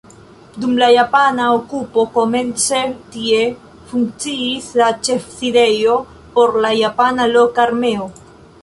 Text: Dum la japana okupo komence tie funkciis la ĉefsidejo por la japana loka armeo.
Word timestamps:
Dum 0.61 0.71
la 0.83 0.85
japana 0.93 1.49
okupo 1.57 2.05
komence 2.15 2.81
tie 3.17 3.43
funkciis 3.93 4.71
la 4.83 4.89
ĉefsidejo 5.11 6.03
por 6.39 6.61
la 6.67 6.75
japana 6.83 7.31
loka 7.39 7.67
armeo. 7.71 8.13